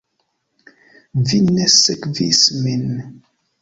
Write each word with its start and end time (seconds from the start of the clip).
Vi 1.27 1.43
ne 1.51 1.69
sekvis 1.77 2.45
min. 2.67 2.93